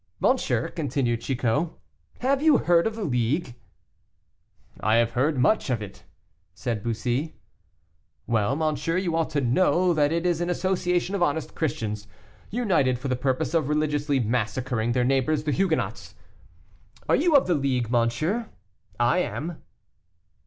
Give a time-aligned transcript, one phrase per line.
[0.19, 1.69] "Monsieur," continued Chicot,
[2.21, 3.53] "have you heard of the League?"
[4.79, 6.05] "I have heard much of it,"
[6.55, 7.35] said Bussy.
[8.25, 12.07] "Well, monsieur, you ought to know that it is an association of honest Christians,
[12.49, 16.15] united for the purpose of religiously massacring their neighbors, the Huguenots.
[17.07, 18.49] Are you of the League, monsieur?
[18.99, 19.61] I am."